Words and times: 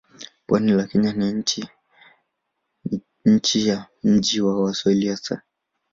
Pwani 0.47 0.71
la 0.73 0.83
Kenya 0.87 1.13
ni 1.13 1.33
nchi 3.25 3.67
ya 3.67 3.85
miji 4.03 4.37
ya 4.39 4.45
Waswahili 4.45 5.07
hasa. 5.07 5.41